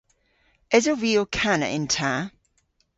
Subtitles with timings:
[0.75, 2.13] Esov vy ow kana yn ta?